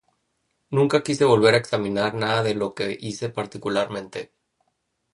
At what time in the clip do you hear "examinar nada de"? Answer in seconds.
1.63-2.55